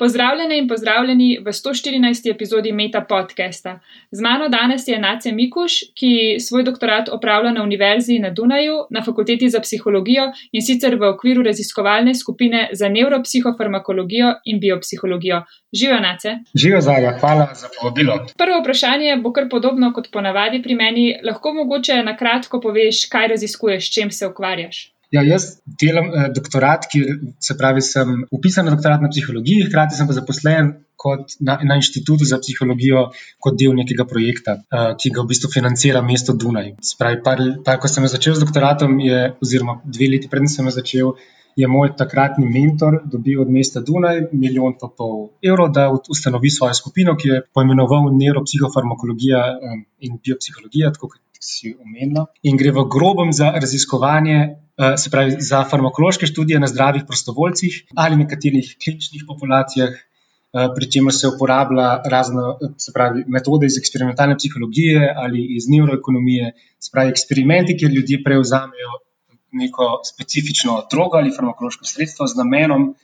[0.00, 2.30] Pozdravljene in pozdravljeni v 114.
[2.30, 3.80] epizodi Meta podcasta.
[4.10, 9.02] Z mano danes je Nace Mikuš, ki svoj doktorat opravlja na Univerzi na Dunaju na
[9.04, 10.22] Fakulteti za psihologijo
[10.52, 15.42] in sicer v okviru raziskovalne skupine za neuropsihofarmakologijo in biopsihologijo.
[15.72, 16.32] Živijo, Nace.
[16.54, 18.14] Živijo, Zarja, hvala za povabilo.
[18.38, 21.04] Prvo vprašanje bo kar podobno kot ponavadi pri meni.
[21.24, 24.80] Lahko mogoče na kratko poveš, kaj raziskuješ, s čim se ukvarjaš?
[25.10, 27.00] Ja, jaz delam eh, doktorat, ki
[27.42, 30.70] se pravi, sem upisan na doktorat na psihologiji, hkrati sem pa zaposlen
[31.40, 33.08] na, na inštitutu za psihologijo
[33.42, 36.76] kot del nekega projekta, eh, ki ga v bistvu financira mesto Dunaj.
[36.92, 41.14] Spravi, par, par, ko sem začel z doktoratom, je, oziroma dve leti predtem sem začel.
[41.58, 46.76] Je moj takratni mentor dobil od mesta Dunaj milijon pa pol evrov, da ustanovi svojo
[46.78, 52.28] skupino, ki je poimenoval neuropsihofarmakologija eh, in biopsihologija, tako kot si omenila.
[52.46, 54.38] In gre v grobem za raziskovanje,
[54.96, 61.14] se pravi, za farmakološke študije na zdravih prostovoljcih ali nekaterih kliničnih populacijah, eh, pri čemer
[61.14, 62.42] se uporablja razne
[62.94, 68.92] pravi, metode iz eksperimentalne psihologije ali iz neuroekonomije, se pravi, eksperimenti, kjer ljudje prevzamejo
[69.52, 72.94] neko specifično drogo ali farmakološko sredstvo z namenom.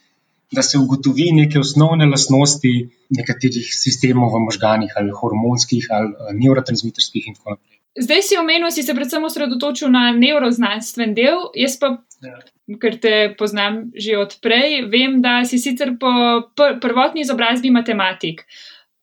[0.53, 2.71] Da se ugotovi neke osnovne lastnosti
[3.11, 7.81] nekaterih sistemov v možganjih, ali hormonskih, ali eh, neurotransmiterskih, in tako naprej.
[7.97, 11.95] Zdaj si omenil, si se predvsem osredotočil na neuroznanstven del, jaz pa,
[12.25, 12.37] ja.
[12.83, 16.11] ker te poznam že odprej, vem, da si sicer po
[16.53, 18.45] pr prvotni izobrazbi matematik.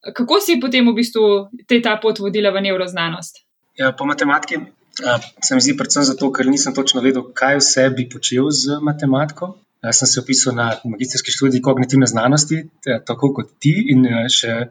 [0.04, 1.26] Kako si potem v bistvu
[1.66, 3.42] te ta pot vodila v neuroznanost?
[3.80, 4.60] Ja, po matematiki
[5.02, 8.78] a, se mi zdi predvsem zato, ker nisem točno vedel, kaj vse bi počel z
[8.78, 9.56] matematiko.
[9.84, 12.62] Jaz sem se opisal na magistrski študij kognitivne znanosti,
[13.06, 14.70] tako kot ti in še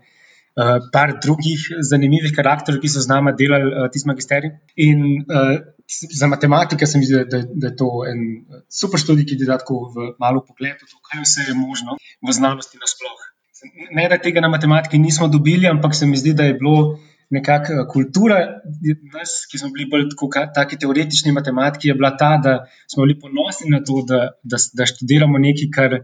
[0.57, 4.53] uh, par drugih zanimivih karakterov, ki so z nami delali uh, tisti magisterij.
[4.77, 5.59] In uh,
[6.21, 8.21] za matematike se mi zdi, da, da je to en
[8.71, 13.29] super študij, ki da tako v malo pogled, kaj vse je možno v znanosti nasploh.
[13.95, 16.99] Ne, da tega na matematiki nismo dobili, ampak se mi zdi, da je bilo
[17.33, 18.39] nekakšna kultura,
[19.15, 22.57] nas, ki smo bili bolj tako teoretični matematiki, je bila ta, da
[22.91, 25.97] smo bili ponosni na to, da, da, da študiramo nekaj, kar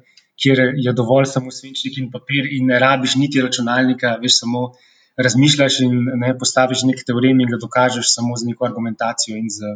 [0.42, 4.72] kjer je dovolj samo svinčnik in papir, in ne rabiš niti računalnika, veš samo
[5.18, 9.38] razmišljaš in ne postaviš nek teorem in ga dokažeš samo z neko argumentacijo.
[9.50, 9.72] Z,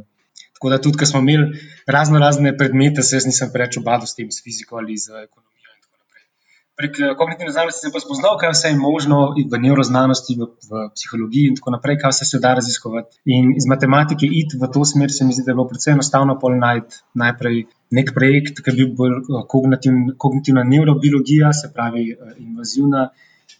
[0.54, 4.14] tako da tudi, ko smo imeli razno razne predmete, se jaz nisem preveč obadal s
[4.14, 5.51] tem, s fiziko ali z ekonomijo.
[6.82, 10.86] Prek eh, kognitivne znanosti sem pa spoznal, kaj vse je možno v neuroznanosti, v, v
[10.96, 13.20] psihologiji in tako naprej, kaj vse se da raziskovati.
[13.30, 16.34] In iz matematike iti v to smer se mi zdi, da je bilo predvsem enostavno
[16.42, 17.60] pol najti najprej
[17.98, 23.06] nek projekt, ki bi bil bolj eh, kognitiv, kognitivna neurobiologija, se pravi eh, invazivna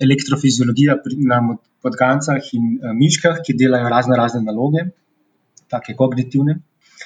[0.03, 0.99] elektrofiziologija
[1.31, 1.39] na
[1.85, 4.89] podgancah in miškah, ki delajo razne razne naloge,
[5.71, 6.59] take kognitivne.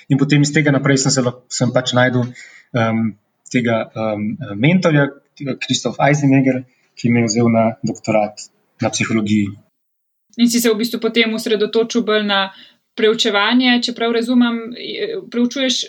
[0.09, 3.01] In potem iz tega naprej sem se sem pač najdel um,
[3.53, 4.27] tega um,
[4.61, 5.09] mentorja,
[5.61, 6.63] Kristof Eisenegger,
[6.97, 8.49] ki me je vzel na doktorat
[8.81, 9.53] na psihologiji.
[10.37, 12.41] In si se v bistvu potem osredotočil bolj na
[12.97, 14.61] preučevanje, če prav razumem,
[15.33, 15.83] preučuješ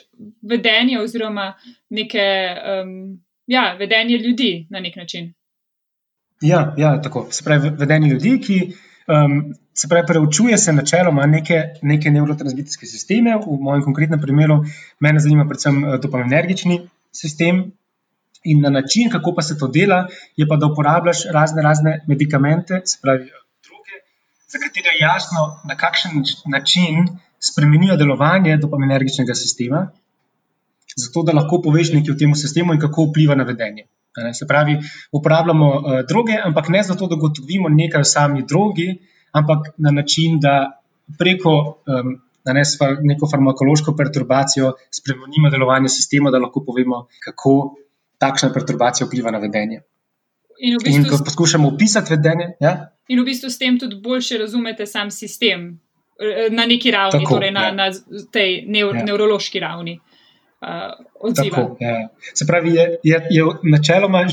[0.44, 1.54] vedenje oziroma
[1.96, 2.24] neke,
[2.84, 2.92] um,
[3.48, 5.32] ja, vedenje ljudi na nek način.
[6.44, 7.28] Ja, ja, tako.
[7.32, 8.58] Se pravi, vedenje ljudi, ki
[9.08, 9.40] um,
[9.74, 13.38] se pravi, preučuje se načeloma neke, neke neurotransmiterske sisteme.
[13.40, 14.62] V mojem konkretnem primeru
[15.00, 16.82] me zanima predvsem eh, dopaminergični
[17.12, 17.72] sistem,
[18.52, 20.06] In na način, kako pa se to dela,
[20.38, 23.30] je pa, da uporabljaš razne, razne medikamente, se pravi,
[23.68, 23.96] druge,
[24.52, 27.08] za katere je jasno, na kakšen način
[27.40, 29.88] spremenijo delovanje dopaminergičnega sistema,
[30.98, 33.88] zato da lahko poveš nekaj o tem sistemu in kako vpliva na vedenje.
[34.34, 34.80] Se pravi,
[35.14, 38.88] uporabljamo uh, droge, ampak ne zato, da gotovimo nekaj o sami drogi,
[39.32, 40.82] ampak na način, da
[41.20, 41.54] preko
[41.86, 42.16] um,
[43.04, 47.76] neko farmakološko perturbacijo spremenimo delovanje sistema, da lahko povemo, kako
[48.18, 49.82] takšna perturbacija vpliva na vedenje.
[50.60, 52.54] In, v bistvu in ko poskušamo opisati vedenje.
[52.60, 52.90] Ja?
[53.08, 55.70] In v bistvu s tem tudi bolje razumete sam sistem
[56.20, 57.74] eh, na neki ravni, Tako, torej na, ja.
[57.74, 57.92] na
[58.34, 59.04] tej neur, ja.
[59.04, 60.00] nevrološki ravni.
[60.58, 62.08] Uh, Tako, ja.
[62.34, 64.24] Se pravi, je, je, je načeloma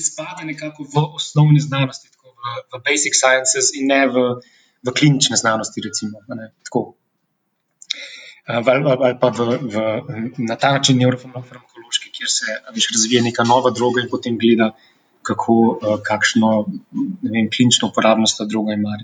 [0.00, 4.24] spada nekako v osnovne znanosti, v, v basic sciences, in ne v,
[4.80, 5.84] v klinične znanosti.
[5.84, 6.24] Recimo,
[8.46, 9.74] ali, ali pa v, v,
[10.38, 10.96] na ta način
[11.90, 14.74] neurofarmakološki, kjer se viš, razvije neka nova droga in potem gleda,
[15.22, 16.66] kako, kakšno
[17.22, 18.96] vem, klinično uporabnost ta droga ima.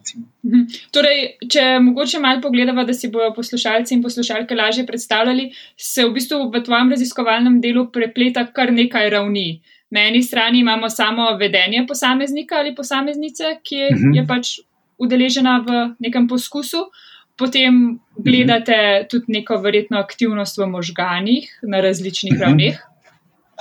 [0.45, 0.63] Mhm.
[0.91, 6.13] Torej, če mogoče malo pogledamo, da si bodo poslušalci in poslušalke lažje predstavljali, se v
[6.13, 9.61] bistvu v tvojem raziskovalnem delu prepleta kar nekaj ravni.
[9.91, 14.11] Na eni strani imamo samo vedenje posameznika ali posameznice, ki je, uh mhm.
[14.11, 14.17] -huh.
[14.17, 14.59] je pač
[14.99, 16.89] udeležena v nekem poskusu.
[17.37, 19.09] Potem gledate uh -huh.
[19.11, 22.43] tudi neko verjetno aktivnost v možganjih na različnih uh -huh.
[22.43, 22.77] ravneh.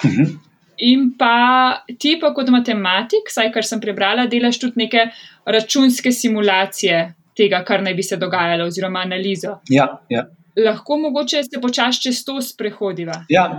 [0.04, 0.38] Uh -huh.
[0.78, 5.08] In pa ti, pa kot matematik, saj kar sem prebrala, delaš tudi neke
[5.46, 9.60] računske simulacije tega, kar naj bi se dogajalo, oziroma analizo.
[9.70, 10.26] Ja, ja.
[10.66, 13.24] Lahko mogoče se počasi čez to sprehodiva.
[13.30, 13.58] Ja,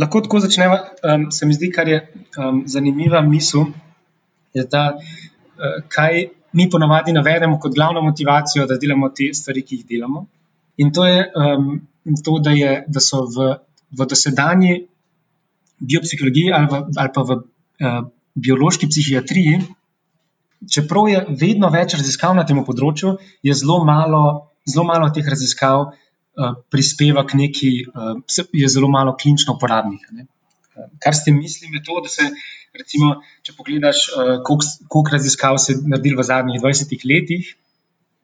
[0.00, 0.78] lahko tako začnemo.
[1.02, 2.00] Um, se mi zdi, kar je
[2.38, 3.70] um, zanimiva misel,
[4.54, 6.26] je ta, uh, kaj
[6.56, 10.26] mi ponavadi navedemo kot glavno motivacijo, da delamo te stvari, ki jih delamo.
[10.82, 11.70] In to je um,
[12.24, 13.50] to, da, je, da so v,
[13.96, 14.74] v dosedanji
[15.80, 18.00] biopsihologiji ali, v, ali pa v uh,
[18.34, 19.60] biološki psihiatriji,
[20.72, 24.24] čeprav je vedno več raziskav na tem področju, je zelo malo,
[24.68, 25.92] zelo malo teh raziskav.
[26.36, 28.18] Eh, prispeva k neki, uh,
[28.52, 30.02] je zelo malo klinično uporabnih.
[30.12, 30.26] Ne.
[31.00, 32.26] Kar s tem mislim, je to, da se,
[32.78, 33.12] recimo,
[33.46, 37.54] če pogledaš, uh, koliko raziskav se je naredilo v zadnjih 20 letih,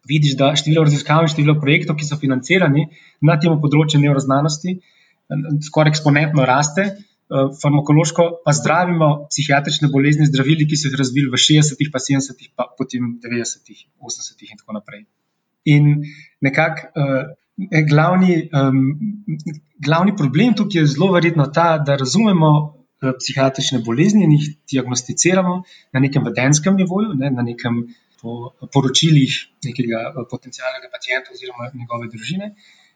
[0.09, 2.89] vidiš, da število raziskav in število projektov, ki so financirani
[3.23, 4.77] na tem področju neuroznanosti,
[5.69, 6.89] skoraj eksponentno raste.
[7.33, 12.67] Farmakološko pa zdravimo psihiatrične bolezni, zdravili, ki so jih razvili v 60-ih, pa 70-ih, pa
[12.77, 15.07] potem 90-ih, 80-ih in tako naprej.
[15.73, 15.95] In
[16.45, 16.91] nekako
[17.89, 18.83] glavni, um,
[19.79, 22.53] glavni problem tukaj je zelo verjetno ta, da razumemo
[23.19, 25.57] psihiatrične bolezni in jih diagnosticiramo
[25.93, 27.83] na nekem vedenskem nivoju, ne, na nekem
[28.23, 29.35] po poročilih
[29.67, 32.53] nekega potencijalnega pacijenta oziroma njegove družine.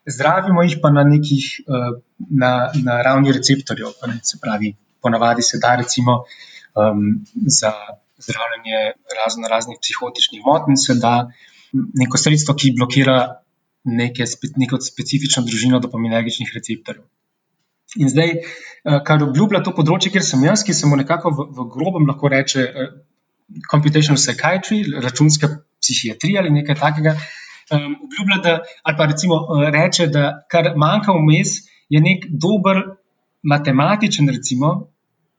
[0.07, 1.97] Zdravimo jih pa na nekih uh,
[2.43, 2.51] na,
[2.87, 7.27] na ravni receptorjev, se pravi, ponavadi se da recimo um,
[7.59, 7.73] za
[8.19, 11.15] zdravljenje razno raznih psihotičnih motenj, se da
[11.73, 13.19] neko sredstvo, ki blokira
[13.85, 14.25] neke,
[14.57, 17.05] neko specifično družino dopaminergičnih receptorjev.
[17.95, 21.47] In zdaj, eh, kar obljublja to področje, kjer sem jaz, ki se mu nekako v,
[21.55, 22.89] v grobem lahko reče uh,
[23.71, 27.15] computational psychiatry, računska psihiatrija ali nekaj takega,
[27.71, 32.83] um, obljublja, da, ali pa recimo uh, reče, da kar manjka vmes, je nek dober
[33.47, 34.73] matematičen recimo,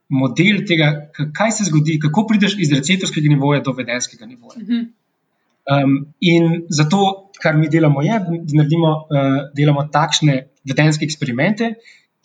[0.07, 4.61] model tega, kaj se zgodi, kako prideš iz receptorskega nivoja do vedenskega nivoja.
[4.61, 4.87] Mm -hmm.
[5.67, 11.73] Um, in zato, kar mi delamo, je, da naredimo, uh, delamo takšne vedenske eksperimente,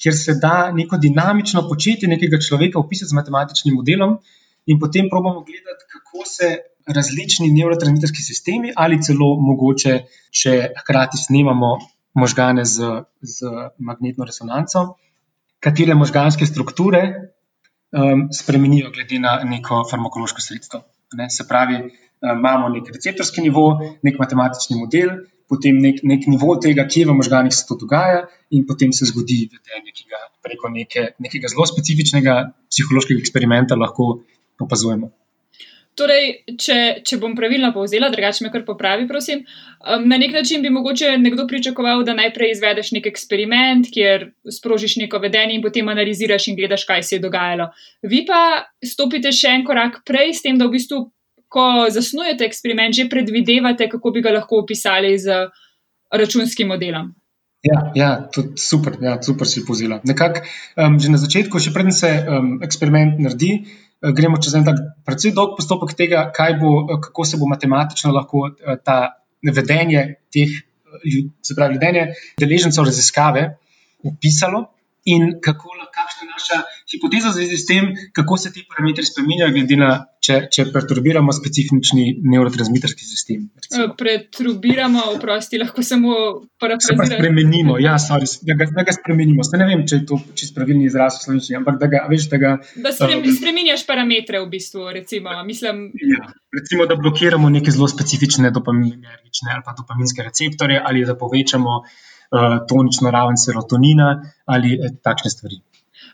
[0.02, 4.19] kjer se da neko dinamično početje nekega človeka opisati z matematičnim modelom,
[4.66, 6.56] in potem probamo gledati, kako se
[6.87, 9.99] različni neurotransmiterski sistemi, ali celo mogoče,
[10.31, 11.76] če hkrati snemamo
[12.14, 14.87] možgane z, z magnetno resonanco,
[15.62, 20.82] katere možganske strukture um, spremenijo glede na neko farmakološko sredstvo.
[21.14, 21.31] Ne?
[21.31, 21.78] Se pravi,
[22.22, 23.64] Eh, imamo nek receptorski nivo,
[24.06, 25.10] nek matematični model,
[25.52, 28.26] potem nek, nek nivo tega, kje v možganjih se to dogaja,
[28.56, 32.38] in potem se zgodi vedenje, ki ga preko neke, nekega zelo specifičnega
[32.72, 34.14] psihološkega eksperimenta lahko
[34.62, 35.12] opazujemo.
[35.93, 39.43] Torej, če, če bom pravilno povzela, drugače me kar popravi, prosim.
[39.84, 44.96] Um, na nek način bi mogoče nekdo pričakoval, da najprej izvedeš nek eksperiment, kjer sprožiš
[45.02, 47.69] neko vedenje in potem analiziraš in gledaš, kaj se je dogajalo.
[48.08, 48.40] Vi pa
[48.81, 51.02] stopite še en korak prej, s tem, da v bistvu
[51.52, 55.49] ko zasnujete eksperiment, že predvidevate, kako bi ga lahko opisali z
[56.12, 57.12] računskim modelom.
[57.62, 60.00] Ja, ja tudi super, ja, super si pozila.
[60.04, 63.52] Nekako um, že na začetku, še preden se um, eksperiment naredi,
[64.02, 66.25] uh, gremo čez en tak precej dolg postopek tega,
[66.58, 70.02] bo, uh, kako se bo matematično lahko uh, ta vedenje
[70.34, 72.08] teh, uh, se pravi, vedenje
[72.43, 73.46] deležencev raziskave
[74.10, 74.66] opisalo
[75.06, 75.70] in kako,
[76.22, 76.62] je naša
[76.93, 79.91] hipoteza v zvezi s tem, kako se ti parametri spremenjajo, glede na
[80.23, 83.49] če, če perturbiramo specifični neurotransmiterski sistem.
[83.59, 83.88] Recimo.
[83.99, 86.14] Perturbiramo, oprosti, lahko samo
[86.62, 87.09] parafraziramo.
[87.09, 89.47] Se spremenimo, ja, sorry, da, ga, da ga spremenimo.
[89.47, 92.28] Ste ne vem, če je to čisto pravilni izraz v slovenščini, ampak da ga, veš,
[92.33, 92.52] da ga.
[92.85, 95.35] Da sprem, um, spremenjaš parametre v bistvu, recimo.
[95.49, 101.19] Mislim, ja, recimo, da blokiramo neke zelo specifične dopaminergične ali pa dopaminske receptorje ali da
[101.19, 104.14] povečamo uh, tonično raven serotonina
[104.47, 105.62] ali eh, takšne stvari.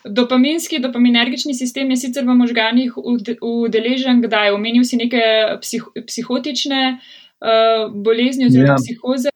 [0.04, 2.98] Dopaminski, dopaminergični sistem je sicer v možganjih
[3.42, 5.22] udeležen, kdaj omenil si neke
[5.62, 8.78] psih, psihotične uh, bolezni oziroma ja.
[8.78, 9.32] psihoze.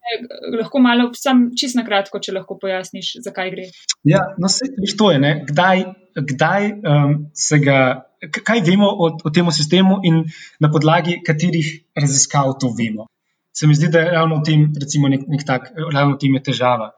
[0.59, 3.67] Lahko malo, sam čist na kratko, če lahko pojasniš, zakaj gre.
[4.09, 5.35] Ja, no, se, to je, ne?
[5.49, 5.85] kdaj,
[6.33, 7.83] kdaj um, se ga.
[8.23, 10.21] Kaj vemo o, o tem sistemu in
[10.63, 13.09] na podlagi katerih raziskav to vemo?
[13.53, 16.39] Se mi zdi, da je ravno v tem, recimo, nek, nek tak, ravno v tem
[16.39, 16.93] je težava.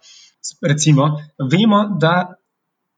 [0.61, 1.09] Recimo,
[1.41, 2.37] vemo, da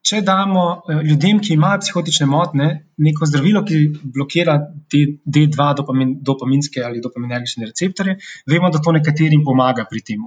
[0.07, 2.69] če damo eh, ljudem, ki imajo psihotične motnje,
[3.03, 3.81] neko zdravilo, ki
[4.15, 4.57] blokira
[4.93, 8.19] te D2 dopamin, dopaminske ali dopaminergične receptorje,
[8.51, 10.27] vemo, da to nekaterim pomaga pri tem.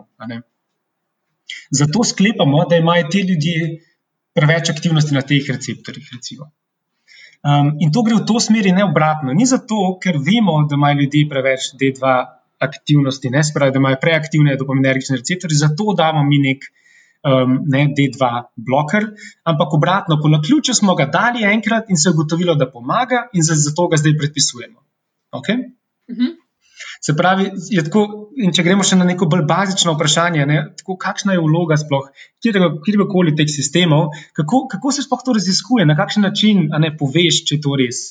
[1.81, 3.69] Zato sklepamo, da imajo ti ljudje
[4.37, 6.09] preveč aktivnosti na teh receptorjih.
[7.39, 9.33] Um, in to gre v to smer, ne obratno.
[9.33, 12.13] Ni zato, ker vemo, da imajo ljudje preveč D2
[12.59, 16.67] aktivnosti, ne spravi, da imajo preaktivne dopaminergične receptorje, zato damo mi nek
[17.23, 19.09] um, ne D2 bloker,
[19.43, 23.43] ampak obratno, po naključju smo ga dali enkrat in se je ugotovilo, da pomaga, in
[23.43, 24.79] zato ga zdaj predpisujemo.
[25.31, 25.57] Okay?
[26.07, 26.35] Uh -huh.
[27.01, 27.49] Se pravi,
[27.85, 32.07] tako, če gremo še na neko bolj bazično vprašanje, ne, tako, kakšna je vloga sploh
[32.43, 37.55] kjerkoli teh sistemov, kako, kako se sploh to raziskuje, na kakšen način ne poveš, če
[37.55, 38.01] je to res.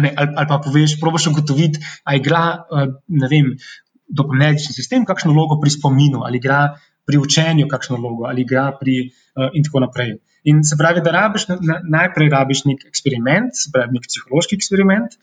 [0.00, 2.42] Ne, ali, ali pa poveš, probiš ugotoviti, ali igra
[4.10, 6.76] dopolnilni sistem kakšno vlogo pri spominu, ali igra
[7.10, 10.14] pri učenju kakšno vlogo, ali igra pri uh, in tako naprej.
[10.50, 15.18] In se pravi, da rabiš, na, najprej rabiš nek eksperiment, pravi, nek psihološki eksperiment,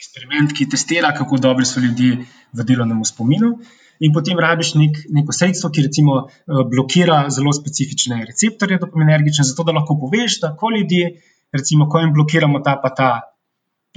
[0.00, 2.24] eksperiment, ki testira, kako dobri so ljudje
[2.56, 3.54] v delovnem spominu.
[4.00, 9.66] In potem rabiš nek, neko sredstvo, ki recimo eh, blokira zelo specifične receptorje dopaminergične, zato
[9.68, 11.10] da lahko poveš, da ko ljudje,
[11.52, 13.10] recimo, ko jim blokiramo ta pa ta,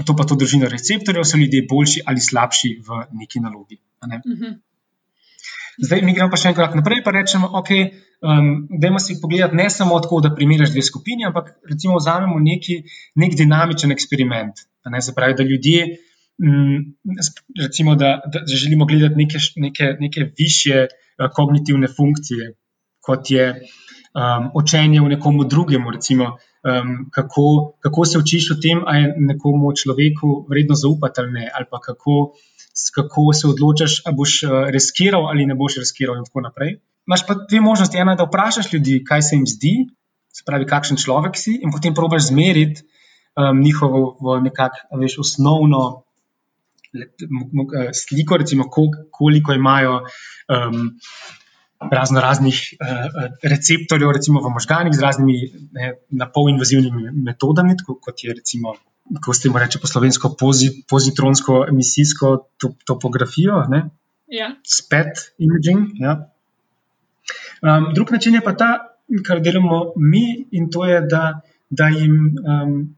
[0.03, 3.79] to pa to družino receptorjev, so ljudje boljši ali slabši v neki nalogi.
[4.03, 4.19] Ne?
[4.19, 4.59] Mhm.
[5.81, 7.69] Zdaj, mi gremo pa še en korak naprej, pa rečemo, ok,
[8.21, 8.49] um,
[8.81, 12.81] dajmo si pogledati ne samo tako, da primerjaš dve skupini, ampak recimo vzamemo neki,
[13.21, 14.65] nek dinamičen eksperiment.
[14.91, 15.85] Ne, se pravi, da ljudje,
[16.43, 16.77] mm,
[17.63, 22.53] recimo, da, da želimo gledati neke, neke, neke više uh, kognitivne funkcije,
[23.01, 23.47] kot je
[24.13, 29.15] um, učenje v nekomu drugemu, recimo, um, kako, kako se učiš o tem, ali je
[29.17, 32.33] nekomu človeku vredno zaupati ali ne, ali pa kako,
[32.95, 36.77] kako se odločaš, ali boš uh, reskiral ali ne boš reskiral, in tako naprej.
[37.07, 37.97] Imáš pa dve možnosti.
[37.97, 39.73] Ena je, da vprašaš ljudi, kaj se jim zdi,
[40.33, 42.85] se pravi, kakšen človek si, in potem probiš zmeriti
[43.37, 45.83] um, njihovo nekakšno, veš, osnovno
[46.93, 48.69] eh, sliko, recimo,
[49.11, 50.89] koliko imajo um,
[51.91, 55.37] razno raznih uh, receptorjev, recimo v možganjih, z raznimi
[56.09, 58.77] napolinvazivnimi metodami, kot je recimo.
[59.25, 60.35] Ko se jim reče po slovensko,
[60.89, 62.31] pozitronsko emisijsko
[62.87, 63.65] topografijo,
[64.27, 64.47] ja.
[64.63, 65.99] spet imaging.
[65.99, 66.29] Ja.
[67.61, 68.71] Um, drug način je pa ta,
[69.27, 72.95] kar delamo mi, in to je, da, da jim um,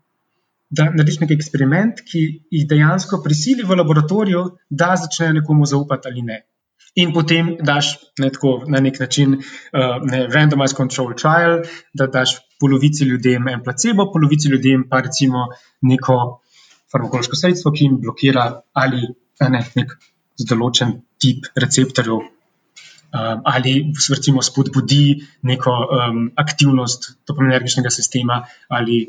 [0.69, 6.25] da narediš nek eksperiment, ki jih dejansko prisili v laboratoriju, da začnejo nekomu zaupati ali
[6.25, 6.41] ne.
[6.95, 11.59] In potem daš ne, tako, na nek način uh, ne, randomized control trial,
[11.93, 15.47] da daš polovici ljudem en placebo, polovici ljudem pa recimo
[15.81, 16.17] neko
[16.91, 19.03] farmakološko sredstvo, ki jim blokira ali
[19.49, 19.93] ne, nek
[20.49, 22.31] določen tip receptorjev.
[23.15, 23.71] Um, ali
[24.11, 29.05] recimo spodbudi neko um, aktivnost dopaminergičnega sistema, ali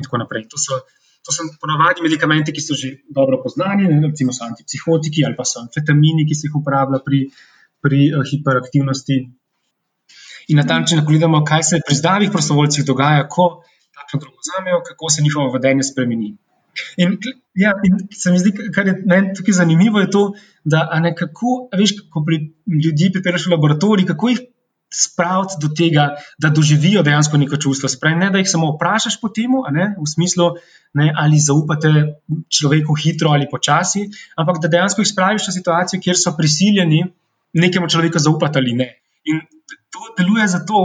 [0.00, 0.46] tako naprej.
[0.54, 0.80] To so
[1.20, 5.44] To so ponovadi medikamenti, ki so že dobro poznani, ne, recimo so antipsihotiki ali pa
[5.44, 7.18] so amfetamini, ki se jih uporablja pri,
[7.84, 9.18] pri uh, hiperaktivnosti.
[10.50, 13.62] In na ta način gledamo, kaj se pri zdravih prostovoljcih dogaja, ko
[13.94, 16.36] takšno drogo vzamejo, kako se njihovo vedenje spremeni.
[16.96, 17.18] In,
[17.54, 20.22] ja, in se mi zdi, kar je meni tukaj zanimivo, je to,
[20.64, 22.40] da nekako, veš, ko pri
[22.84, 24.40] ljudi pripelješ v laboratorij, kako jih
[24.90, 26.06] spraviti do tega,
[26.38, 27.88] da doživijo dejansko neko čustvo.
[27.88, 30.50] Spravi, ne, da jih samo vprašaš po tem, v smislu,
[30.98, 31.92] ne, ali zaupate
[32.50, 37.04] človeku hitro ali počasi, ampak da dejansko jih spraviš v situacijo, kjer so prisiljeni
[37.54, 38.88] nekemu človeku zaupati ali ne.
[39.30, 39.42] In
[39.90, 40.80] to deluje zato,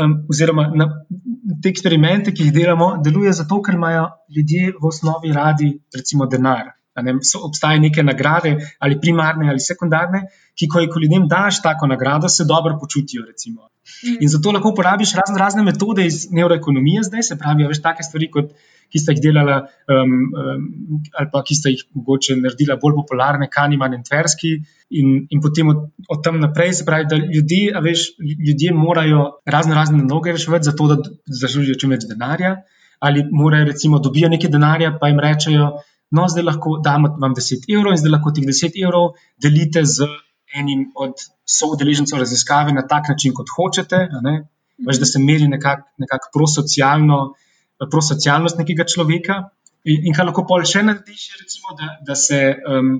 [0.00, 0.88] um, oziroma na,
[1.62, 6.72] te eksperimente, ki jih delamo, deluje zato, ker imajo ljudje v osnovi radi, recimo, denar.
[7.02, 10.20] Ne, so, obstajajo neke nagrade, ali primarne ali sekundarne,
[10.54, 13.24] ki, ko, ko ljudem daš tako nagrado, se dobro počutijo.
[13.26, 14.20] Mm.
[14.20, 18.30] In zato lahko uporabiš razne, razne metode iz neuroekonomije, zdaj se pravi, veš, take stvari,
[18.30, 18.54] kot,
[18.94, 19.56] ki sta jih delala,
[19.90, 24.54] um, um, ali pa ki sta jih mogoče naredila bolj popularne, Kaniman in Tverski.
[24.94, 29.24] In, in potem od, od tam naprej se pravi, da ljudje, veš, ljudje morajo
[29.56, 31.00] razne, razne naloge reševati, zato da
[31.42, 32.60] zaslužijo čim več denarja.
[33.02, 35.72] Ali morajo, recimo, dobijo nekaj denarja, pa jim rečejo
[36.14, 39.06] no, zdaj lahko damo vam 10 evrov in zdaj lahko teh 10 evrov
[39.42, 40.08] delite z
[40.60, 41.24] enim od
[41.58, 44.06] soodeležencev raziskave na tak način, kot hočete.
[44.86, 46.30] Veš, da se meri nekako nekak
[47.90, 49.40] prosocialnost nekega človeka.
[49.84, 52.94] In, in kar lahko pol še narediš, je, recimo, da, da, se, um,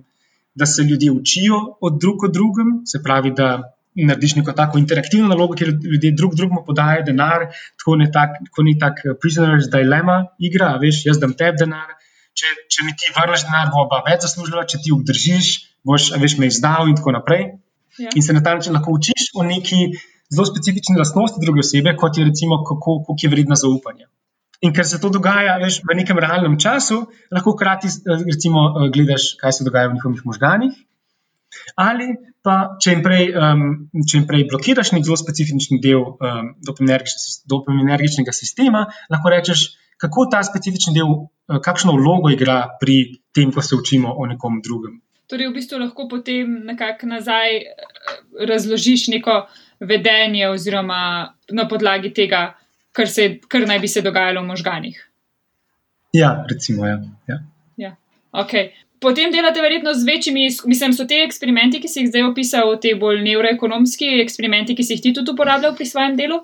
[0.54, 5.28] da se ljudje učijo od drug od drugem, se pravi, da narediš neko tako interaktivno
[5.28, 7.46] nalogo, kjer ljudje drug drugemu podajo denar,
[7.78, 8.40] tako ni tak,
[8.80, 11.94] tak prisoner's dilemma igra, veš, jaz dam tebi denar,
[12.34, 15.52] če, če mi ti vrneš denar, bo pa več zaslužila, če ti obdržiš,
[15.86, 17.46] boš veš, me izdal in tako naprej.
[18.02, 18.10] Ja.
[18.18, 19.94] In se na ta način lahko učiš o neki
[20.34, 24.08] zelo specifični lastnosti druge osebe, kot je recimo, kako, kako je vredna zaupanja.
[24.62, 27.90] In ker se to dogaja veš, v nekem realnem času, lahko hkrati
[28.24, 30.76] recimo, gledaš, kaj se dogaja v njihovih možganjih.
[31.80, 33.64] Ali pa, če jim prej, um,
[34.04, 39.66] če jim prej blokiraš nek zelo specifičen del um, dopaminergičnega sistema, lahko rečeš,
[40.00, 41.12] kako ta specifični del,
[41.48, 45.00] eh, kakšno vlogo igra pri tem, ko se učimo o nekom drugem.
[45.30, 47.62] Torej, v bistvu lahko potem nekako nazaj
[48.48, 49.46] razložiš neko
[49.80, 52.54] vedenje, oziroma na podlagi tega,
[52.94, 55.02] kar, se, kar naj bi se dogajalo v možganjih.
[56.14, 56.86] Ja, recimo.
[56.86, 57.00] Ja.
[57.28, 57.38] Ja.
[57.76, 57.96] Ja.
[58.32, 58.70] Okay.
[59.00, 62.94] Potem delate verjetno z večjimi, mislim, so te eksperimenti, ki si jih zdaj opisal, te
[62.96, 66.38] bolj neuroekonomski eksperimenti, ki si jih ti tudi uporabljal pri svojem delu?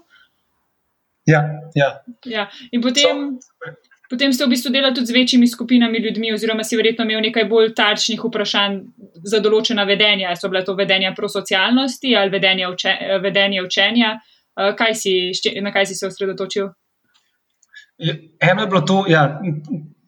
[1.31, 1.41] Ja,
[1.79, 1.89] ja.
[2.27, 2.49] ja.
[2.75, 3.73] In potem, so,
[4.11, 7.47] potem ste v bistvu delali tudi z večjimi skupinami ljudmi, oziroma si verjetno imel nekaj
[7.49, 8.77] bolj tarčnih vprašanj
[9.25, 10.35] za določena vedenja.
[10.37, 14.13] So bile to vedenja prosocialnosti ali vedenja, uče, vedenja učenja?
[14.19, 14.40] Eh,
[14.79, 15.15] kaj si,
[15.63, 16.71] na kaj si se osredotočil?
[18.41, 19.25] Eno je bilo to, ja,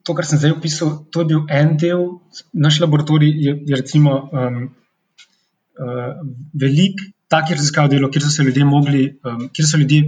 [0.05, 2.07] to, kar sem zdaj opisal, to je bil en del,
[2.53, 4.63] naš laboratorij je, je recimo um,
[5.79, 6.13] uh,
[6.59, 7.01] velik
[7.33, 10.03] takih raziskav delo, kjer so se ljudje mogli, um, kjer so ljudje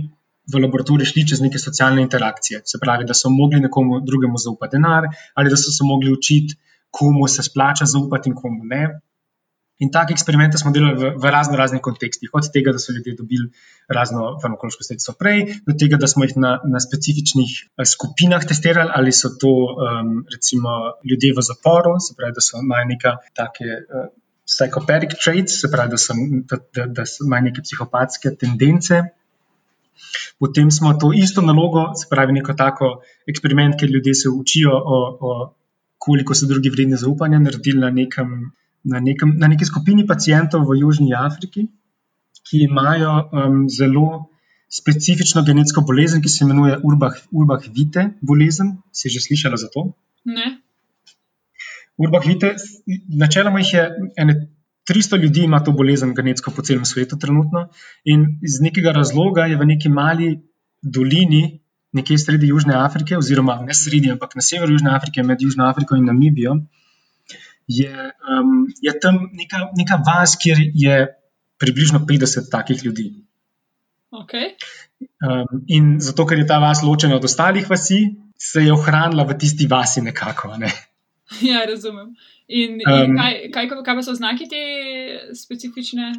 [0.53, 2.61] v laboratoriju šli čez neke socialne interakcije.
[2.69, 6.57] Se pravi, da so mogli nekomu drugemu zaupati denar, ali da so se mogli učiti,
[6.91, 8.83] komu se splača zaupati in komu ne.
[9.83, 13.17] In take eksperimente smo delali v, v razno raznih kontekstih, od tega, da so ljudje
[13.19, 13.49] dobili
[13.91, 18.93] razno farmakološko sredstvo prej, do tega, da smo jih na, na specifičnih eh, skupinah testirali,
[18.95, 23.81] ali so to um, recimo ljudje v zaporu, se pravi, da so imajo neka take.
[23.89, 24.13] Uh,
[24.45, 26.15] Psychopathic traits, se pravi, da, so,
[26.51, 28.99] da, da, da imajo neke psihopatske tendence.
[30.39, 32.91] Potem smo to isto nalogo, se pravi, neko tako
[33.27, 35.31] eksperiment, kjer ljudje se učijo, o, o
[35.97, 38.37] koliko so drugi vredni zaupanja, naredili na nekem
[38.85, 41.67] na, nekem, na neki skupini pacijentov v Južni Afriki,
[42.45, 44.31] ki imajo um, zelo
[44.69, 48.77] specifično genetsko bolezen, ki se imenuje Urbah Vite bolezen.
[48.93, 49.95] Si že slišala za to?
[50.25, 50.59] Ne.
[51.97, 52.55] Urbah Vite,
[53.09, 53.85] načeloma jih je
[54.19, 54.35] ene
[54.91, 57.69] 300 ljudi ima to bolezen genetsko po celem svetu trenutno
[58.05, 60.35] in iz nekega razloga je v neki mali
[60.83, 61.61] dolini.
[61.95, 65.95] Nekje sredi Južne Afrike, oziroma ne sredi, ampak na severu Južne Afrike, med Južno Afriko
[65.95, 66.57] in Namibijo,
[67.67, 71.07] je, um, je tam neka, neka vas, kjer je
[71.59, 73.13] približno 50 takih ljudi.
[74.15, 74.55] Okay.
[75.25, 79.39] Um, in zato, ker je ta vas ločena od ostalih vasi, se je ohranila v
[79.39, 80.57] tisti vasi nekako.
[80.57, 80.73] Ne?
[81.41, 82.13] Ja, razumem.
[82.47, 84.61] In, in um, kaj, kaj, kaj pa so znaki te
[85.35, 86.11] specifične?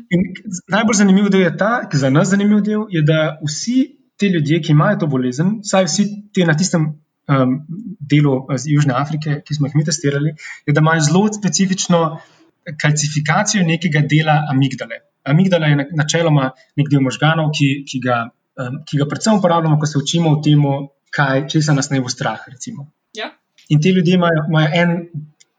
[0.73, 3.77] Najbolj zanimiv del je ta, ki za nas zanimiv del, je, da vsi
[4.17, 6.87] ti ljudje, ki imajo to bolezen, vsaj vsi ti na tistem
[7.29, 7.53] um,
[8.11, 10.33] delu iz Južne Afrike, ki smo jih mi testirali,
[10.65, 12.01] je, da imajo zelo specifično
[12.81, 15.01] kalcifikacijo nekega dela amigdale.
[15.25, 18.19] Amigdala je načeloma nek del možganov, ki, ki, ga,
[18.61, 20.65] um, ki ga predvsem uporabljamo, ko se učimo o tem,
[21.15, 22.45] kaj se nas ne bo strah.
[23.13, 23.31] Ja.
[23.69, 24.95] In ti ljudje imajo, imajo en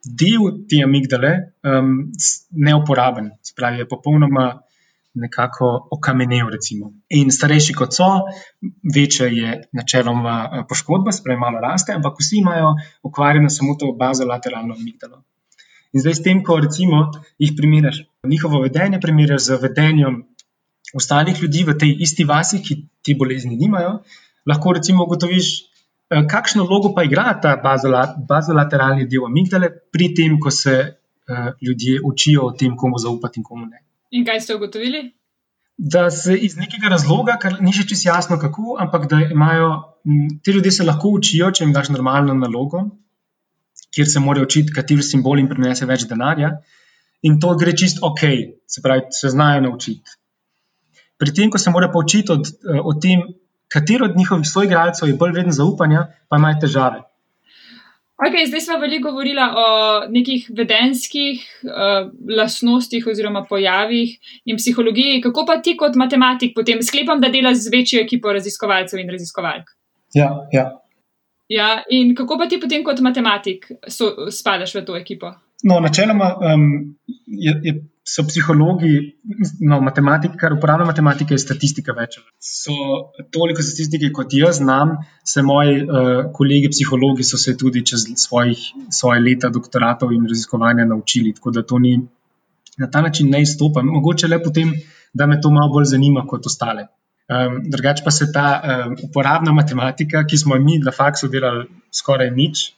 [0.07, 1.33] del te amigdale
[1.67, 2.13] um,
[2.51, 4.47] neuporaben, spravi, je popolnoma
[5.17, 6.51] nekako okamenel.
[6.53, 6.93] Recimo.
[7.09, 8.09] In starejši kot so,
[8.95, 14.75] večja je načeloma eh, poškodba, sprejema malo raste, ampak vsi imajo okvarjeno samo to bazolateralno
[14.75, 15.23] amigdalo.
[15.93, 17.07] In zdaj, s tem, ko recimo,
[17.39, 20.25] jih primerjaš, njihovo vedenje primerjaš z vedenjem
[20.95, 24.03] ostalih ljudi v tej isti vasi, ki ti bolezni nimajo,
[24.47, 27.57] lahko recimo ugotoviš, eh, kakšno vlogo pa igra ta
[28.29, 30.77] bazolateralni del amigdale pri tem, ko se
[31.29, 33.86] uh, ljudje učijo o tem, komu zaupati in komu ne.
[34.11, 35.03] In kaj ste ugotovili?
[35.77, 39.71] Da se iz nekega razloga, kar ni še čisto jasno, kako, ampak da imajo
[40.43, 42.85] ti ljudje se lahko učijo, če jim daš normalno nalogo,
[43.95, 46.53] kjer se morajo učiti, kateri simbol jim prinese več denarja,
[47.27, 48.23] in to gre čist ok,
[48.71, 50.17] se pravi, se znajo naučiti.
[51.19, 53.25] Pri tem, ko se morajo poučiti o tem,
[53.73, 57.03] katero od njihovih soigralcev je bolj vreden zaupanja, pa imajo težave.
[58.17, 59.67] Okay, zdaj smo veliko govorili o
[60.09, 65.21] nekih vedenskih uh, lastnostih oziroma pojavih in psihologiji.
[65.21, 69.69] Kako pa ti kot matematik potem sklepam, da delaš z večjo ekipo raziskovalcev in raziskovalk?
[70.15, 70.65] Ja, ja.
[71.49, 75.35] ja, in kako pa ti potem kot matematik so, spadaš v to ekipo?
[75.65, 77.75] No, načeloma um, je, je
[78.07, 79.19] so psihologi,
[79.67, 82.21] no, matematika, kar uporablja matematika, je statistika več.
[82.39, 82.75] So
[83.35, 84.95] toliko statistike, kot jaz znam,
[85.27, 88.63] se moji uh, kolegi psihologi so se tudi čez svojih,
[88.95, 91.35] svoje leta doktoratov in raziskovanja naučili.
[91.35, 91.97] Tako da to ni
[92.79, 93.91] na ta način ne izstopam.
[93.91, 94.71] Mogoče le potem,
[95.15, 96.87] da me to malo bolj zanima kot ostale.
[97.27, 102.31] Um, drugače pa se ta um, uporabna matematika, ki smo mi na faksu delali skoraj
[102.31, 102.69] nič,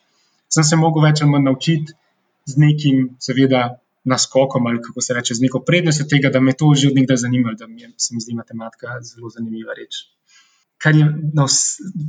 [0.49, 1.93] sem se mogel več ali manj naučiti
[2.49, 3.67] z nekim, seveda,
[4.09, 7.17] naskokom ali kako se reče, z neko prednostjo tega, da me to že od nekdaj
[7.25, 10.05] zanimalo, da mi je, se mi zdi matematika zelo zanimiva reč.
[10.79, 11.47] Kar je na,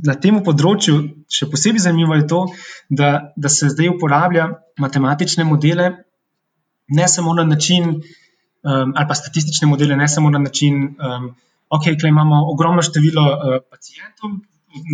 [0.06, 2.44] na tem področju še posebej zanimivo, je to,
[2.88, 4.46] da, da se zdaj uporablja
[4.78, 5.90] matematične modele
[6.90, 11.34] ne samo na način, um, ali pa statistične modele, ne samo na način, da um,
[11.70, 14.38] okay, imamo ogromno število uh, pacijentov,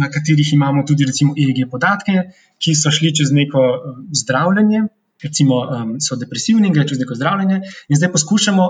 [0.00, 4.86] na katerih imamo tudi, recimo, EEG podatke, ki so šli čez neko uh, zdravljenje
[5.24, 7.60] recimo, um, so depresivni in gre čez neko zdravljenje.
[7.88, 8.68] In zdaj poskušamo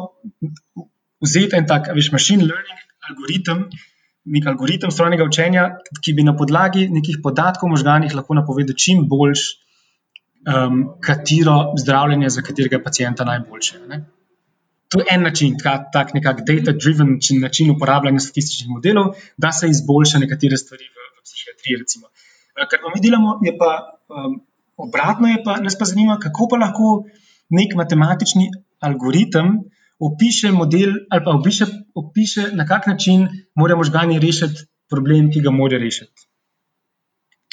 [1.24, 3.66] vzeti en tak, veš, machine learning algoritem,
[4.36, 5.68] nek algoritem strojnega učenja,
[6.02, 9.46] ki bi na podlagi nekih podatkov v možganjih lahko napovedal čim boljš,
[10.46, 13.80] um, katero zdravljenje za katerega pacijenta najboljše.
[13.88, 14.02] Ne?
[14.94, 15.56] To je en način,
[15.92, 21.78] tak nekak data-driven način uporabljanja statističnih modelov, da se izboljša nekatere stvari v, v psihiatriji.
[21.82, 22.06] Recimo.
[22.56, 23.72] Kar pa mi delamo, je pa
[24.08, 24.38] um,
[24.76, 27.04] obratno, je pa nas pa zanima, kako pa lahko
[27.50, 29.56] nek matematični algoritem
[29.98, 35.50] opiše model ali pa opiše, opiše na kak način morajo možgani rešiti problem, ki ga
[35.50, 36.28] morajo rešiti.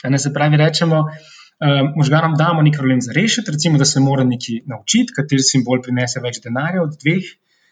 [0.03, 4.23] Ne, se pravi, rečemo, um, možganom damo nek problem za rešiti, recimo, da se mora
[4.23, 7.29] nekaj naučiti, kateri simbol prinese več denarja od dveh,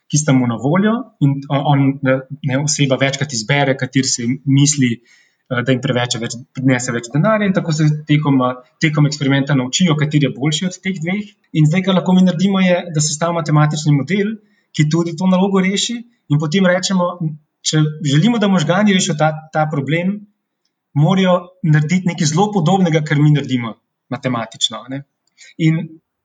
[0.08, 5.21] ki sta mu na voljo, in on, ne, oseba večkrat izbere, kateri se misli, uh,
[5.52, 8.40] da jim preveč več, prinese več denarja, in tako se tekom,
[8.84, 11.32] tekom eksperimenta naučijo, kateri je boljši od teh dveh.
[11.60, 14.36] In zdaj, kar lahko mi naredimo, je, da se stavi matematični model,
[14.72, 15.98] ki tudi to nalogo reši,
[16.32, 17.10] in potem rečemo,
[17.68, 20.22] če želimo, da možgani rešijo ta, ta problem,
[20.96, 21.36] morajo
[21.68, 23.76] narediti nekaj zelo podobnega, kar mi naredimo
[24.12, 24.86] matematično.
[24.92, 25.04] Ne?
[25.68, 25.84] In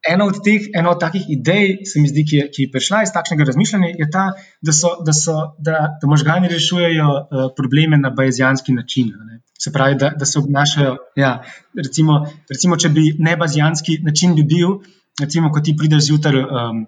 [0.08, 3.02] ena od teh, ena od takih idej, se mi zdi, ki je, ki je prišla
[3.06, 4.26] iz takšnega razmišljanja, je ta,
[4.62, 9.12] da, so, da, so, da, da možgani rešujejo uh, probleme na bazijanski način.
[9.30, 9.40] Ne?
[9.58, 10.96] Se pravi, da, da se obnašajo.
[11.16, 11.32] Ja,
[11.76, 14.78] recimo, recimo, če bi ne bazijanski način bi bil,
[15.20, 16.42] recimo, ko ti prideš zjutraj.
[16.44, 16.86] Um,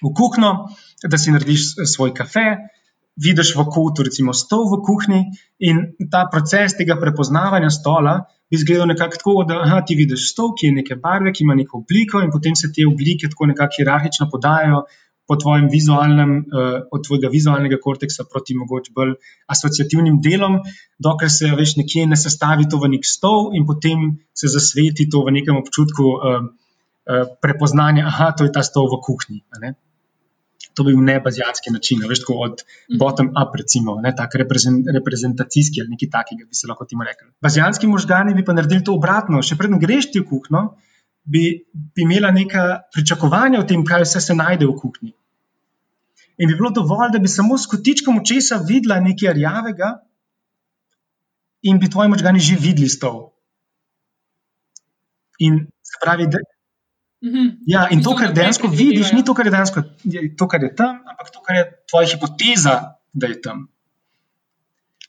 [0.00, 0.52] v kuhno,
[1.04, 2.46] da si narediš svoj kafe,
[3.16, 5.22] vidiš v kotu, recimo, stol v kuhinji,
[5.66, 8.20] in ta proces tega prepoznavanja stola
[8.50, 11.54] bi izgledal nekako tako, da aha, ti vidiš stol, ki je neke barve, ki ima
[11.54, 14.84] neko obliko, in potem se te oblike tako nekako hierarhično podajo.
[15.30, 19.12] Po tvojem vizualnem, uh, od tvojega vizualnega korteksa proti mogoče bolj
[19.54, 20.56] asociativnim delom,
[20.98, 25.22] dokler se veš nekje ne sestavi to v nek stol in potem se zasveti to
[25.22, 29.44] v nekem občutku uh, uh, prepoznanja, da je ta stol v kuhinji
[30.80, 32.98] to bi bil nebazijanski način, veš, tako od mhm.
[33.02, 37.28] bottom-up, recimo, ne, tak reprezentacijski ali nekaj takega, bi se lahko temu rekli.
[37.44, 39.42] Bazijanski možgani bi pa naredili to obratno.
[39.44, 40.64] Še preden greš ti v kuhno,
[41.24, 45.16] bi, bi imela neka pričakovanja o tem, kaj vse se najde v kuhinji.
[46.40, 49.98] In bi bilo dovolj, da bi samo s kotičkom očesa videla nekaj rjavega,
[51.62, 53.28] in bi tvoji možgani že videli stol.
[55.44, 56.40] In se pravi, da,
[57.20, 57.48] Mhm.
[57.68, 59.82] Ja, in to, kar dejansko vidiš, ni to, kar je dejansko
[60.40, 62.76] to, kar je tam, ampak to, kar je tvoja hipoteza,
[63.12, 63.66] da je tam.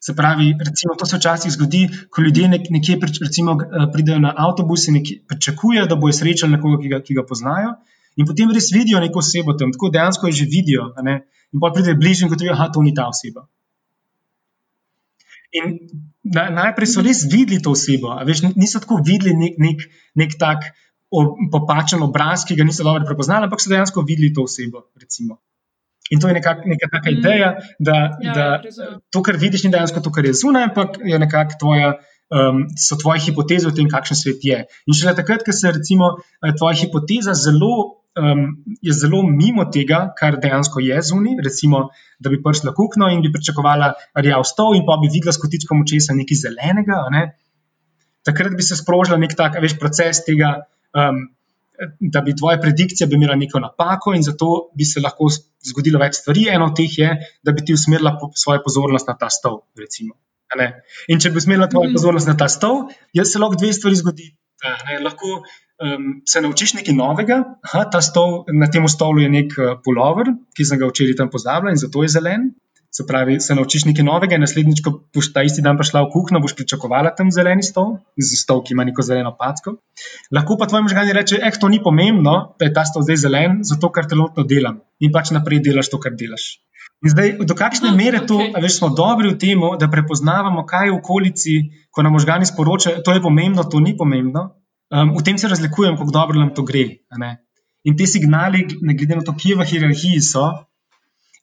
[0.02, 4.88] Se pravi, recimo, to se včasih zgodi, ko ljudje nekje recimo, eh, pridejo na avtobus
[4.90, 4.98] in
[5.28, 7.76] pričakujejo, da bojo srečali nekoga, ki ga, ki ga poznajo,
[8.18, 10.92] in potem res vidijo neko osebo tam, tako dejansko jo že vidijo.
[11.54, 13.46] In pa pridejo bližje in gotovijo, da to ni ta oseba.
[15.52, 15.80] In
[16.24, 20.72] na, najprej so res videli to osebo, veš, niso tako videli nek, nek, nek tak
[21.52, 24.86] popačen obraz, ki ga niso dobro prepoznali, ampak so dejansko videli to osebo.
[25.00, 25.42] Recimo.
[26.12, 27.18] In to je nekak, neka taka mm.
[27.20, 28.46] ideja, da, ja, da
[29.12, 31.94] to, kar vidiš, ni dejansko to, kar je zunaj, ampak je nekako tvoja.
[32.32, 34.58] Um, so tvoje hipoteze o tem, kakšen svet je.
[34.88, 38.46] In šele takrat, ko se recimo eh, tvoja hipoteza zelo, um,
[38.80, 41.82] je zelo mimo tega, kar dejansko je zunaj, recimo,
[42.24, 45.84] da bi prišla kukno in bi pričakovala rjav stol, in pa bi videla s kotičkom
[45.84, 47.26] očesa nekaj zelenega, ne?
[48.24, 50.54] takrat bi se sprožila nek tak veš, proces tega,
[50.98, 51.22] um,
[52.00, 55.30] da bi tvoja predikcija bi imela neko napako in zato bi se lahko
[55.70, 56.46] zgodilo več stvari.
[56.54, 59.62] Eno od teh je, da bi ti usmerila svojo pozornost na ta stol.
[59.80, 60.14] Recimo,
[61.08, 61.98] in če bi usmerila tvojo mm.
[61.98, 62.86] pozornost na ta stol,
[63.24, 64.38] se lahko dve stvari zgodita.
[65.02, 67.40] Lahko um, se naučiš nekaj novega.
[67.66, 71.74] Aha, stol, na tem stolu je nek uh, pulover, ki sem ga včeraj tam pozabil
[71.74, 72.52] in zato je zelen.
[72.92, 76.10] Se pravi, se naučiš nekaj novega, in naslednjič, ko boš ta isti dan prišla v
[76.12, 79.78] kuhno, boš pričakovala tam zeleni stol, z stol, ki ima neko zeleno packo.
[80.36, 83.62] Lahko pa tvoj možgani reče: Eh, to ni pomembno, da je ta stol zdaj zelen,
[83.64, 86.60] zato ker trenutno delam in pač naprej delaš to, kar delaš.
[87.02, 90.92] In zdaj, do kakšne mere to, veš, smo dobri v tem, da prepoznavamo, kaj je
[90.92, 91.56] v okolici,
[91.90, 94.52] ko nam možgani sporočajo, to je pomembno, to ni pomembno.
[94.92, 97.02] Um, v tem se razlikujem, kako dobro nam to gre.
[97.88, 100.46] In ti signali, ne glede na to, kje v hierarhiji so,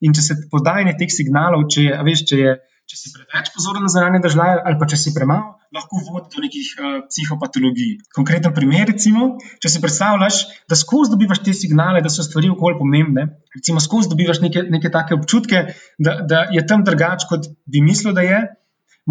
[0.05, 2.53] In če se podajanje teh signalov, če, je, veš, če, je,
[2.91, 6.43] če si preveč pozoren na zranje države, ali pa če si premalo, lahko vodi do
[6.45, 7.97] nekih uh, psihopatologij.
[8.15, 9.33] Konkreten primer, recimo,
[9.63, 10.39] če si predstavljaš,
[10.71, 14.93] da skozi dobivaš te signale, da so stvari okolj pomembne, recimo skozi dobivaš neke, neke
[14.95, 15.65] take občutke,
[15.99, 18.45] da, da je tam drugače, kot bi mislil, da je,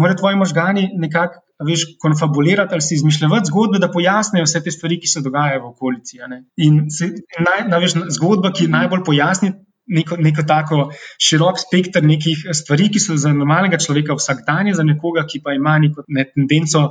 [0.00, 1.44] mora tvoji možgani nekako.
[1.66, 5.70] Veš, konfabulirati ali si izmišljati zgodbe, da pojasnijo vse te stvari, ki se dogajajo v
[5.72, 6.20] okolici.
[6.62, 7.08] In se,
[7.42, 9.50] naj, naj, zgodba, ki najbolj pojasni
[9.88, 10.80] neko, neko tako
[11.28, 15.78] širok spektr nekih stvari, ki so za normalnega človeka vsakdanje, za nekoga, ki pa ima
[15.82, 16.90] neko ne, tendenco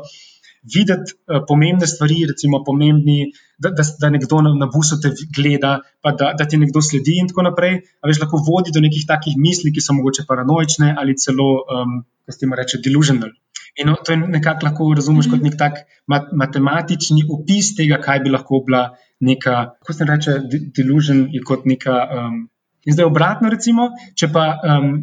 [0.68, 5.78] videti uh, pomembne stvari, recimo pomembni, da, da, da nekdo na, na busu te gleda,
[6.02, 7.80] pa da, da ti nekdo sledi in tako naprej.
[8.02, 12.00] A veš, lahko vodi do nekih takih misli, ki so mogoče paranoične ali celo, um,
[12.26, 13.32] kaj se temu reče, delusional.
[13.78, 18.34] In to je nekako lahko razumeti kot nek tak mat matematični opis tega, kaj bi
[18.34, 18.88] lahko bila
[19.22, 20.38] neka, kako se reče,
[20.78, 21.98] delusion, je kot neka.
[22.18, 22.46] Um,
[22.88, 24.50] in zdaj obratno, recimo, če pa.
[24.64, 24.98] Um,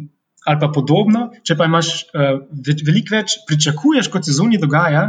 [0.45, 2.35] Ali pa podobno, če pa imaš uh,
[2.85, 4.99] veliko več, pričakuješ, kot se zunaj dogaja,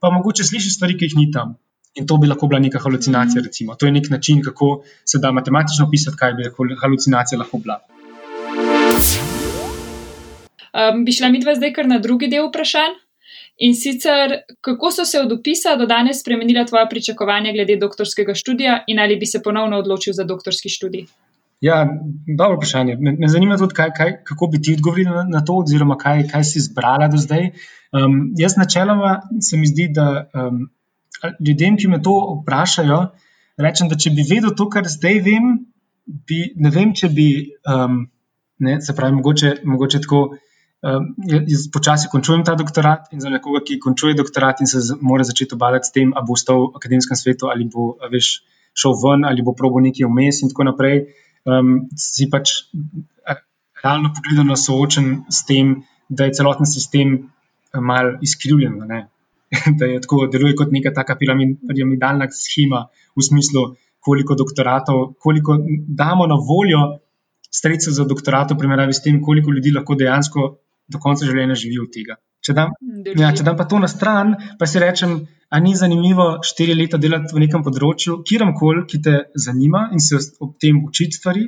[0.00, 1.58] pa mogoče slišiš stvari, ki jih ni tam.
[2.00, 3.42] In to bi lahko bila neka halucinacija.
[3.44, 3.76] Recimo.
[3.76, 6.48] To je nek način, kako se da matematično opisati, kaj bi
[6.80, 7.76] halucinacija lahko bila.
[10.72, 12.96] Um, bi šla mi dva zdaj kar na drugi del vprašanj?
[13.68, 18.84] In sicer, kako so se od opisa do danes spremenila tvoja pričakovanja glede doktorskega študija
[18.86, 21.08] in ali bi se ponovno odločil za doktorski študij?
[21.60, 21.82] Ja,
[22.38, 22.96] dobro vprašanje.
[23.00, 26.28] Me, me zanima tudi, kaj, kaj, kako bi ti odgovorila na, na to, oziroma kaj,
[26.30, 27.50] kaj si izbrala do zdaj.
[27.92, 30.68] Um, jaz načeloma se mi zdi, da um,
[31.46, 33.00] ljudem, ki me to vprašajo,
[33.58, 35.48] rečem, da če bi vedel to, kar zdaj vem,
[36.30, 37.28] bi, ne vem, če bi,
[37.66, 38.04] um,
[38.62, 40.28] ne, se pravi, mogoče, mogoče tako.
[40.78, 45.24] Um, jaz počasi končujem ta doktorat in za nekoga, ki končuje doktorat in se mora
[45.26, 48.28] začeti obadati s tem, ali bo ostal v akademskem svetu, ali bo veš,
[48.78, 51.00] šel ven, ali bo probo nekaj vmes in tako naprej,
[51.44, 52.54] um, si pač
[53.84, 57.18] realno pogledano soočen s tem, da je celoten sistem
[57.74, 58.78] mal izkrivljen.
[59.78, 66.26] da je tako, deluje kot neka taka piramidalna schema v smislu, koliko doktoratov, koliko damo
[66.26, 66.98] na voljo.
[67.48, 70.42] Sredstvo za doktorat, v primerjavi s tem, koliko ljudi lahko dejansko
[70.92, 72.18] do konca življenja živi od tega.
[72.44, 72.74] Če dam,
[73.16, 75.14] ja, če dam pa to na stran, pa si rečem,
[75.48, 79.14] a ni zanimivo štiri leta delati v nekem področju, kjerkoli, ki te
[79.46, 81.46] zanima in se ob tem učiti stvari,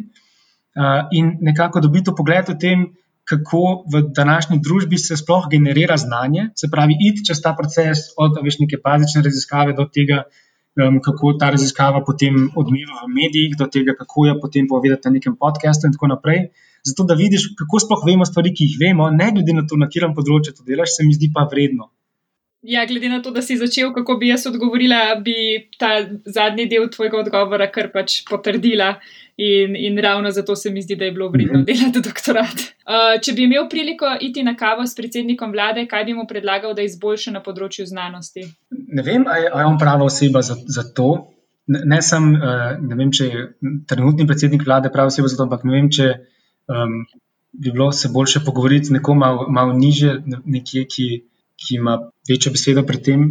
[1.16, 2.88] in nekako dobiti pogled o tem,
[3.30, 8.40] kako v današnji družbi se sploh generira znanje, se pravi, iti čez ta proces od
[8.42, 10.24] veš, neke bazične raziskave do tega,
[11.04, 15.36] kako ta raziskava potem odmeva v medijih, do tega, kako jo potem povedati na nekem
[15.36, 16.48] podkastu in tako naprej
[16.82, 19.88] zato da vidiš, kako sploh vemo stvari, ki jih vemo, ne glede na to, na
[19.90, 21.90] katerem področju to delaš, se mi zdi pa vredno.
[22.62, 25.34] Ja, glede na to, da si začel, kako bi jaz odgovorila, bi
[25.80, 25.94] ta
[26.24, 28.94] zadnji del tvojega odgovora kar pač potrdila.
[29.40, 31.64] In, in ravno zato se mi zdi, da je bilo vredno mhm.
[31.64, 32.66] delati doktorat.
[32.90, 36.72] Uh, če bi imel priliko iti na kavo s predsednikom vlade, kaj bi mu predlagal,
[36.74, 38.42] da izboljša na področju znanosti?
[38.74, 41.06] Ne vem, ali je on prava oseba za, za to.
[41.70, 43.44] Ne, ne, sem, uh, ne vem, če je
[43.86, 46.08] trenutni predsednik vlade prava oseba za to, ampak ne vem, če
[46.66, 46.96] um,
[47.52, 51.08] bi bilo se boljše pogovoriti z nekom malo, malo niže, nekje, ki,
[51.60, 53.24] ki ima večjo besedo pri tem,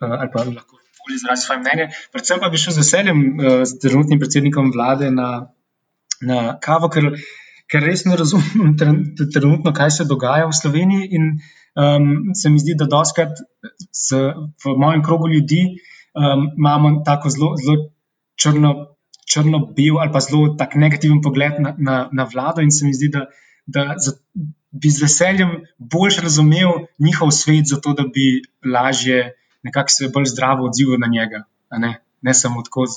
[0.00, 0.76] uh, ali pa lahko
[1.06, 1.88] bolj izrazi svoje mnenje.
[2.12, 5.28] Predvsem pa bi šel z veseljem uh, s trenutnim predsednikom vlade na,
[6.20, 7.12] na kavo, ker,
[7.70, 8.74] ker res ne razumem
[9.34, 11.08] trenutno, kaj se dogaja v Sloveniji.
[11.18, 11.30] In
[11.78, 13.38] um, se mi zdi, da doskrat
[14.64, 15.62] v mojem krogu ljudi
[16.14, 17.90] um, imamo tako zelo, zelo
[18.36, 18.74] črno
[19.26, 23.26] črno-bel ali pa zelo negativen pogled na, na, na vlado, in se mi zdi, da,
[23.66, 23.96] da
[24.82, 30.66] bi z veseljem bolj razumel njihov svet, zato da bi lažje, nekako se bolj zdravo
[30.68, 31.44] odzival na njega.
[31.70, 31.96] Ne?
[32.22, 32.86] ne samo tako.
[32.86, 32.96] Z,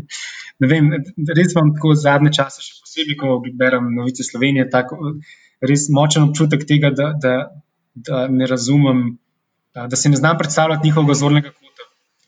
[0.60, 0.90] ne vem,
[1.36, 5.14] res imam tako zadnje čase, še posebej, ko berem novice Slovenije, tako
[5.70, 7.36] res močen občutek tega, da, da,
[8.08, 9.06] da ne razumem,
[9.76, 11.86] da se ne znam predstavljati njihovega zornega kota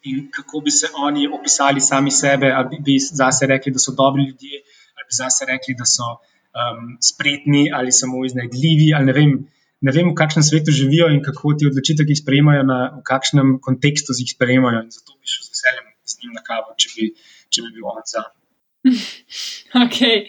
[0.09, 4.29] in kako bi se oni opisali sami sebe, ali bi zase rekli, da so dobri
[4.29, 4.61] ljudje,
[4.96, 6.12] ali bi zase rekli, da so
[6.55, 8.93] um, spretni ali samo iznajdljivi.
[8.97, 9.37] Ali ne, vem,
[9.81, 13.05] ne vem, v kakšnem svetu živijo in kako ti odločitve, ki jih sprejemajo, na, v
[13.07, 14.85] kakšnem kontekstu jih sprejemajo.
[14.87, 17.13] In zato bi šel z veseljem z njim na kavo, če bi,
[17.53, 18.27] če bi bil on za.
[19.77, 20.23] Okay.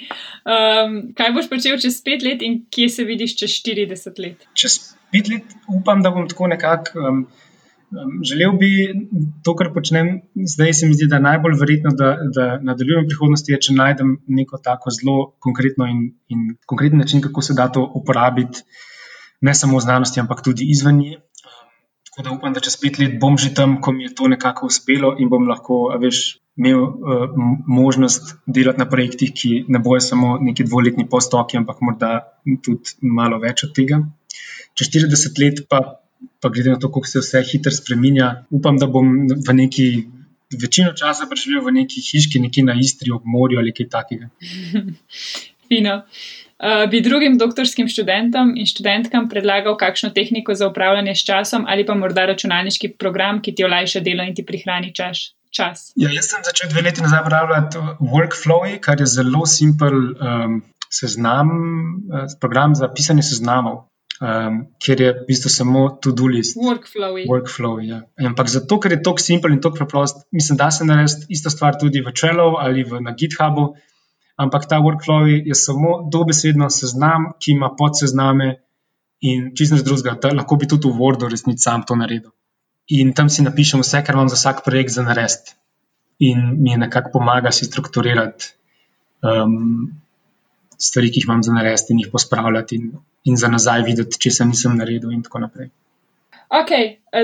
[0.44, 4.42] Um, kaj boš počel čez pet let, in kje se vidiš čez 40 let?
[4.52, 4.74] Čez
[5.14, 7.00] pet let upam, da bom tako nekako.
[7.00, 7.22] Um,
[8.24, 8.70] Želel bi
[9.44, 13.10] to, kar počnem zdaj, se mi zdi, da je najbolj verjetno, da, da nadaljujem v
[13.10, 17.88] prihodnosti, če najdem neko tako zelo konkretno in, in konkreten način, kako se da to
[18.02, 18.62] uporabiti,
[19.42, 21.18] ne samo v znanosti, ampak tudi izven nje.
[22.10, 24.70] Tako da upam, da čez pet let bom že tam, ko mi je to nekako
[24.70, 27.26] uspelo in bom lahko, veš, imel uh,
[27.68, 32.12] možnost delati na projektih, ki ne bojo samo neki dvoletni postoki, ampak morda
[32.66, 34.02] tudi malo več od tega.
[34.78, 35.82] Čez 40 let pa
[36.40, 39.88] pa glede na to, kako se vse hitro spremenja, upam, da bom v neki
[40.62, 44.30] večino časa preživel v neki hiški, nekje na Istri, ob morju ali kaj takega.
[45.70, 46.02] Fino.
[46.60, 51.86] Uh, bi drugim doktorskim študentom in študentkam predlagal kakšno tehniko za upravljanje s časom ali
[51.86, 55.30] pa morda računalniški program, ki ti olajša delo in ti prihrani čas?
[55.50, 55.92] čas?
[55.98, 61.50] Ja, jaz sem začel dve leti nazaj uporabljati Workflow, kar je zelo simpel um, seznam,
[61.50, 63.86] uh, program za pisanje seznamov.
[64.20, 66.58] Um, ker je v bistvu samo to-do list.
[66.60, 67.20] Workflow.
[67.28, 68.04] Workflow, ja.
[68.20, 71.80] Ampak zato, ker je tako simpel in tako preprost, mislim, da se narediti isto stvar
[71.80, 73.74] tudi v Trello ali v, na GitHubu.
[74.40, 78.62] Ampak ta workflow je samo dobesedno seznam, ki ima podsezname
[79.20, 80.16] in čisto nič drugega.
[80.16, 82.32] Da lahko bi tudi v Wordu resnici sam to naredil.
[82.96, 85.58] In tam si napišem vse, kar imam za vsak projekt za narediti.
[86.24, 88.56] In mi nekako pomaga si strukturirati
[89.24, 89.92] um,
[90.82, 92.92] stvari, ki jih imam za narediti, in jih pospravljati, in,
[93.30, 95.72] in za nazaj videti, če se nisem naredil, in tako naprej.
[96.50, 96.72] Ok,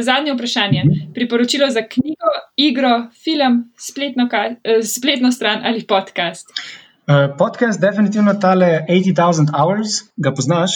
[0.05, 0.83] zadnje vprašanje.
[1.13, 4.27] Priporočilo za knjigo, igro, film, spletno,
[4.83, 6.51] spletno stran ali podcast?
[7.07, 10.71] Uh, podcast, definitivno tale 80,000 hours, ga poznaš?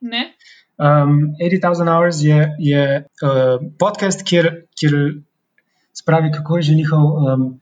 [0.00, 0.34] Ne.
[0.76, 4.94] Um, 80,000 hours je, je uh, podcast, kjer, kjer
[5.92, 7.60] spravi, kako je že njihov, um,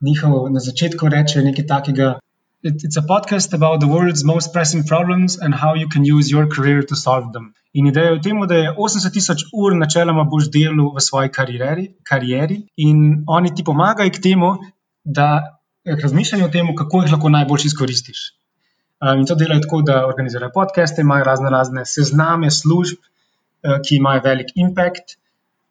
[0.00, 2.18] njihov na začetku reče nekaj takega.
[2.68, 6.28] It, it's a podcast about the world's most pressing problems and how you can use
[6.28, 7.54] your career to solve them.
[7.78, 11.30] In ideja je v tem, da je 80 tisoč ur načeloma boš delal v svoji
[11.36, 14.50] karieri, karieri in oni ti pomagajo k temu,
[15.18, 15.28] da
[16.02, 18.24] razmišljajo o tem, kako jih lahko najbolj izkoristiš.
[18.98, 24.00] Um, in to delajo tako, da organizirajo podcaste, imajo razne razne sezname služb, uh, ki
[24.02, 25.18] imajo velik impact.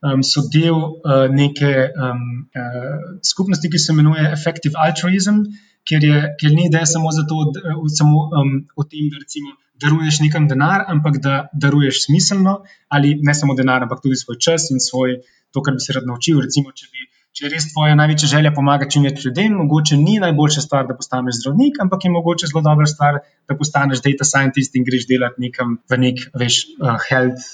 [0.06, 5.44] Um, so del uh, neke um, uh, skupnosti, ki se imenuje Effective Altruism,
[5.88, 10.22] kjer, je, kjer ni ideja samo, to, da, samo um, o tem, da recimo, daruješ
[10.24, 14.80] nekam denar, ampak da daruješ smiselno, ali ne samo denar, ampak tudi svoj čas in
[14.80, 15.20] svoj,
[15.52, 16.40] to, kar bi se rad naučil.
[16.44, 20.16] Recimo, če bi če je res tvoja največja želja pomagati čim več ljudem, mogoče ni
[20.24, 23.20] najboljša stvar, da postaneš zdravnik, ampak je mogoče zelo dobra stvar,
[23.50, 27.50] da postaneš data scientist in greš delati nekam v nek, veš, uh, health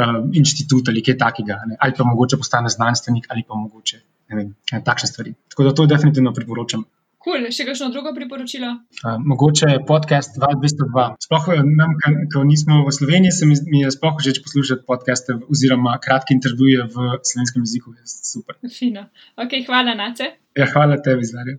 [0.00, 1.60] uh, inštitut ali kaj takega.
[1.68, 1.76] Ne?
[1.84, 4.48] Ali pa mogoče postaneš znanstvenik ali pa mogoče ne vem,
[4.88, 5.34] takšne stvari.
[5.52, 6.88] Tako da to definitivno priporočam.
[7.26, 7.48] Cool.
[7.50, 8.68] Še kakšno drugo priporočilo?
[9.02, 11.06] Uh, mogoče je podcast 202.
[11.26, 11.96] Sploh eh, nam,
[12.30, 16.86] ko nismo v Sloveniji, se mi, mi je sploh všeč poslušati podcaste oziroma kratke intervjuje
[16.86, 17.98] v slovenskem jeziku.
[18.06, 18.62] Super.
[18.70, 19.08] Fino.
[19.34, 20.30] Ok, hvala, Nace.
[20.54, 21.58] Ja, hvala tebi, Zarja.